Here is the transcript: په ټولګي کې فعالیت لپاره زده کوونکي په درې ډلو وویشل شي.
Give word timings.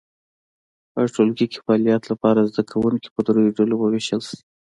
په 0.91 1.01
ټولګي 1.13 1.45
کې 1.51 1.59
فعالیت 1.65 2.03
لپاره 2.11 2.47
زده 2.51 2.63
کوونکي 2.71 3.09
په 3.15 3.21
درې 3.27 3.43
ډلو 3.57 3.75
وویشل 3.77 4.21
شي. 4.27 4.39